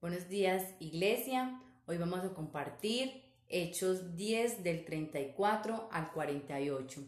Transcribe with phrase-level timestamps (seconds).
[0.00, 1.60] Buenos días, iglesia.
[1.86, 7.02] Hoy vamos a compartir Hechos 10 del 34 al 48.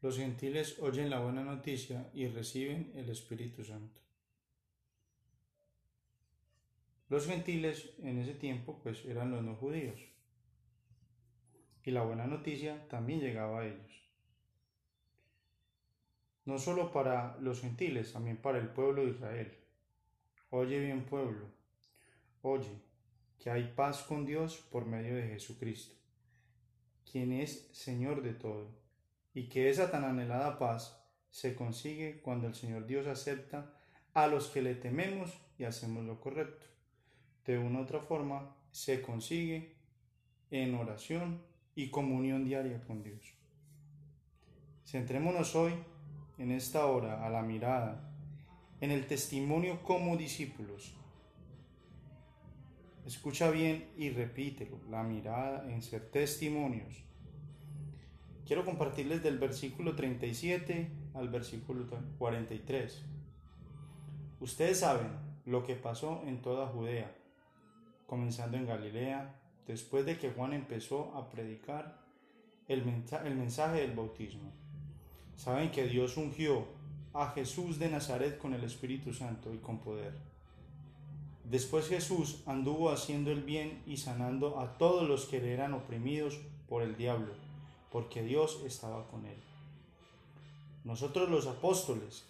[0.00, 4.00] Los gentiles oyen la buena noticia y reciben el Espíritu Santo.
[7.10, 10.00] Los gentiles en ese tiempo pues eran los no judíos.
[11.84, 14.08] Y la buena noticia también llegaba a ellos.
[16.46, 19.60] No solo para los gentiles, también para el pueblo de Israel.
[20.52, 21.46] Oye bien pueblo,
[22.42, 22.82] oye,
[23.38, 25.94] que hay paz con Dios por medio de Jesucristo,
[27.08, 28.68] quien es Señor de todo,
[29.32, 33.72] y que esa tan anhelada paz se consigue cuando el Señor Dios acepta
[34.12, 36.66] a los que le tememos y hacemos lo correcto.
[37.46, 39.76] De una u otra forma, se consigue
[40.50, 41.42] en oración
[41.76, 43.34] y comunión diaria con Dios.
[44.84, 45.74] Centrémonos hoy
[46.38, 48.09] en esta hora a la mirada
[48.80, 50.94] en el testimonio como discípulos.
[53.06, 57.02] Escucha bien y repítelo, la mirada en ser testimonios.
[58.46, 61.86] Quiero compartirles del versículo 37 al versículo
[62.18, 63.04] 43.
[64.40, 65.08] Ustedes saben
[65.44, 67.14] lo que pasó en toda Judea,
[68.06, 72.00] comenzando en Galilea, después de que Juan empezó a predicar
[72.68, 74.52] el, mensaje del bautismo.
[75.36, 76.66] Saben que Dios ungió
[77.12, 80.14] a Jesús de Nazaret con el Espíritu Santo y con poder.
[81.44, 86.38] Después Jesús anduvo haciendo el bien y sanando a todos los que eran oprimidos
[86.68, 87.32] por el diablo,
[87.90, 89.36] porque Dios estaba con él.
[90.84, 92.24] Nosotros los apóstoles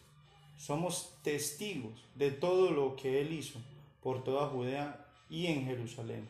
[0.57, 3.59] somos testigos de todo lo que él hizo
[4.03, 6.29] por toda Judea y en Jerusalén.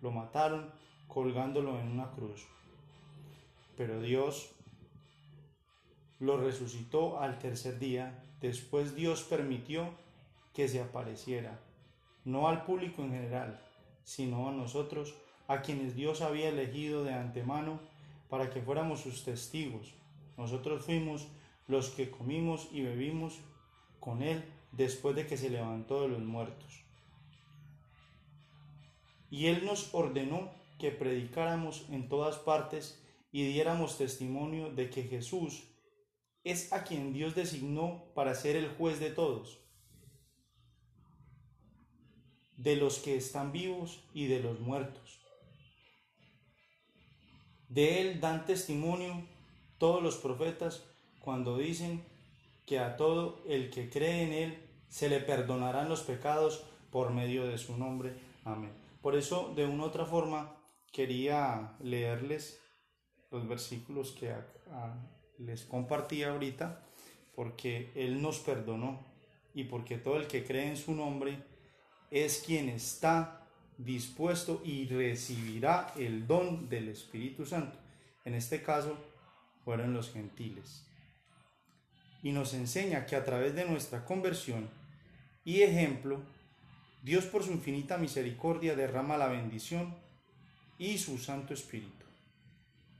[0.00, 0.70] Lo mataron
[1.08, 2.46] colgándolo en una cruz.
[3.76, 4.50] Pero Dios
[6.22, 8.22] lo resucitó al tercer día.
[8.40, 9.90] Después Dios permitió
[10.54, 11.58] que se apareciera,
[12.24, 13.60] no al público en general,
[14.04, 15.14] sino a nosotros,
[15.48, 17.80] a quienes Dios había elegido de antemano
[18.30, 19.94] para que fuéramos sus testigos.
[20.36, 21.26] Nosotros fuimos
[21.66, 23.40] los que comimos y bebimos
[23.98, 26.84] con Él después de que se levantó de los muertos.
[29.28, 35.64] Y Él nos ordenó que predicáramos en todas partes y diéramos testimonio de que Jesús
[36.44, 39.58] es a quien Dios designó para ser el juez de todos,
[42.56, 45.20] de los que están vivos y de los muertos.
[47.68, 49.26] De él dan testimonio
[49.78, 50.84] todos los profetas
[51.20, 52.04] cuando dicen
[52.66, 57.46] que a todo el que cree en él se le perdonarán los pecados por medio
[57.46, 58.14] de su nombre.
[58.44, 58.72] Amén.
[59.00, 60.54] Por eso, de una otra forma,
[60.92, 62.60] quería leerles
[63.30, 64.34] los versículos que
[65.44, 66.84] les compartí ahorita,
[67.34, 69.04] porque Él nos perdonó
[69.54, 71.38] y porque todo el que cree en su nombre
[72.10, 73.46] es quien está
[73.78, 77.78] dispuesto y recibirá el don del Espíritu Santo.
[78.24, 78.96] En este caso
[79.64, 80.86] fueron los gentiles.
[82.22, 84.68] Y nos enseña que a través de nuestra conversión
[85.44, 86.20] y ejemplo,
[87.02, 89.96] Dios por su infinita misericordia derrama la bendición
[90.78, 92.06] y su Santo Espíritu,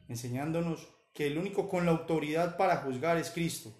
[0.08, 3.72] enseñándonos que el único con la autoridad para juzgar es Cristo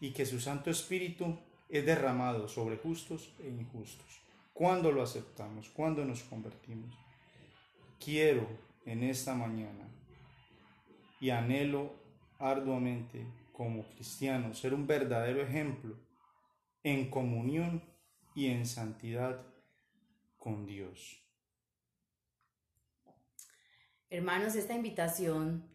[0.00, 4.22] y que su Santo Espíritu es derramado sobre justos e injustos.
[4.52, 6.94] Cuando lo aceptamos, cuando nos convertimos.
[7.98, 8.46] Quiero
[8.84, 9.88] en esta mañana
[11.20, 11.94] y anhelo
[12.38, 15.96] arduamente como cristiano ser un verdadero ejemplo
[16.82, 17.82] en comunión
[18.34, 19.46] y en santidad
[20.36, 21.22] con Dios.
[24.10, 25.66] Hermanos, esta invitación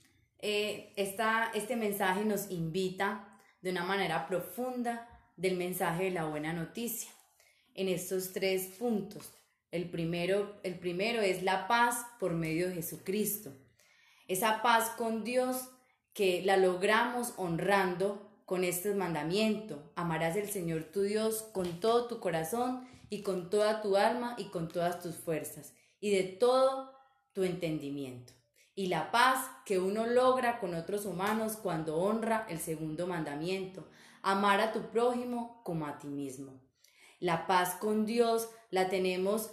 [0.41, 7.11] eh, este mensaje nos invita de una manera profunda del mensaje de la buena noticia
[7.75, 9.33] en estos tres puntos.
[9.71, 13.53] El primero, el primero es la paz por medio de Jesucristo.
[14.27, 15.69] Esa paz con Dios
[16.13, 19.91] que la logramos honrando con este mandamiento.
[19.95, 24.45] Amarás al Señor tu Dios con todo tu corazón y con toda tu alma y
[24.45, 26.93] con todas tus fuerzas y de todo
[27.33, 28.38] tu entendimiento
[28.79, 33.89] y la paz que uno logra con otros humanos cuando honra el segundo mandamiento,
[34.21, 36.61] amar a tu prójimo como a ti mismo.
[37.19, 39.51] La paz con Dios la tenemos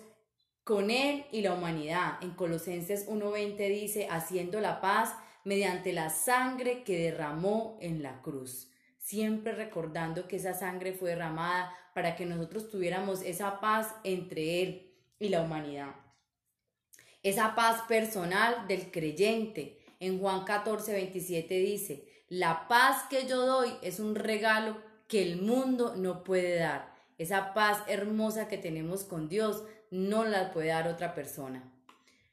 [0.63, 2.23] con Él y la humanidad.
[2.23, 8.71] En Colosenses 1.20 dice, haciendo la paz mediante la sangre que derramó en la cruz.
[9.01, 14.95] Siempre recordando que esa sangre fue derramada para que nosotros tuviéramos esa paz entre Él
[15.19, 16.06] y la humanidad
[17.29, 19.79] esa paz personal del creyente.
[19.99, 24.77] En Juan 14, 27 dice, la paz que yo doy es un regalo
[25.09, 30.53] que el mundo no puede dar esa paz hermosa que tenemos con Dios, no la
[30.53, 31.73] puede dar otra persona.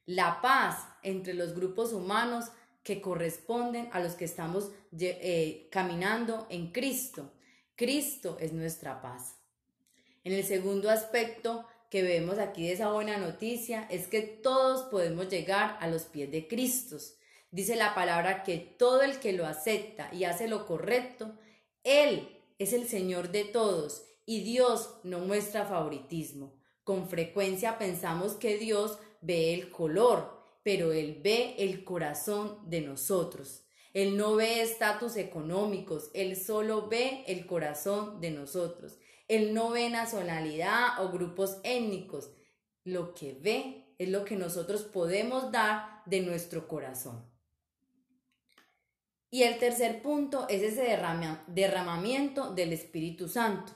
[0.06, 2.52] La paz entre los grupos humanos
[2.84, 7.32] que corresponden a los que estamos eh, caminando en Cristo.
[7.76, 9.38] Cristo es nuestra paz.
[10.26, 15.30] En el segundo aspecto que vemos aquí de esa buena noticia es que todos podemos
[15.30, 16.98] llegar a los pies de Cristo.
[17.52, 21.38] Dice la palabra que todo el que lo acepta y hace lo correcto,
[21.84, 26.56] Él es el Señor de todos y Dios no muestra favoritismo.
[26.84, 33.66] Con frecuencia pensamos que Dios ve el color, pero Él ve el corazón de nosotros.
[33.94, 38.98] Él no ve estatus económicos, Él solo ve el corazón de nosotros.
[39.28, 42.32] Él no ve nacionalidad o grupos étnicos.
[42.84, 47.26] Lo que ve es lo que nosotros podemos dar de nuestro corazón.
[49.30, 50.84] Y el tercer punto es ese
[51.48, 53.74] derramamiento del Espíritu Santo.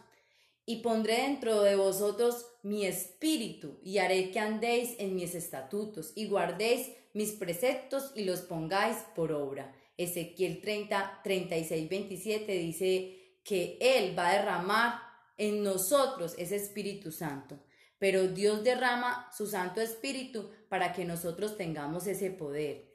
[0.68, 6.28] Y pondré dentro de vosotros mi espíritu y haré que andéis en mis estatutos y
[6.28, 9.74] guardéis mis preceptos y los pongáis por obra.
[9.98, 15.02] Ezequiel 30, 36, 27 dice que Él va a derramar
[15.38, 17.60] en nosotros ese Espíritu Santo.
[18.00, 22.92] Pero Dios derrama su Santo Espíritu para que nosotros tengamos ese poder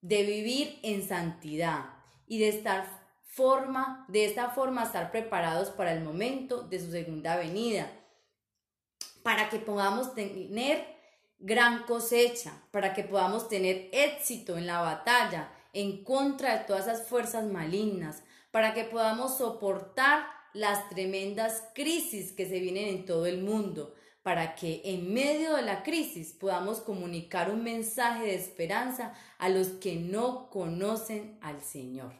[0.00, 1.86] de vivir en santidad
[2.26, 2.86] y de estar
[3.24, 7.90] forma, de esta forma estar preparados para el momento de su segunda venida,
[9.22, 10.96] para que podamos tener
[11.38, 17.06] gran cosecha, para que podamos tener éxito en la batalla en contra de todas esas
[17.06, 20.26] fuerzas malignas, para que podamos soportar
[20.58, 25.62] las tremendas crisis que se vienen en todo el mundo, para que en medio de
[25.62, 32.12] la crisis podamos comunicar un mensaje de esperanza a los que no conocen al Señor.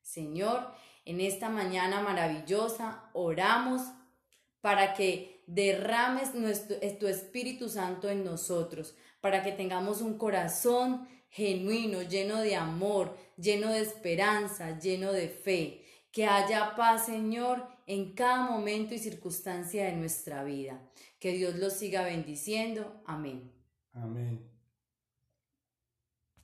[0.00, 0.72] Señor,
[1.04, 3.82] en esta mañana maravillosa oramos
[4.60, 12.02] para que derrames nuestro, tu Espíritu Santo en nosotros, para que tengamos un corazón genuino,
[12.02, 15.82] lleno de amor, lleno de esperanza, lleno de fe.
[16.16, 20.80] Que haya paz, Señor, en cada momento y circunstancia de nuestra vida.
[21.18, 23.02] Que Dios los siga bendiciendo.
[23.04, 23.52] Amén.
[23.92, 24.55] Amén.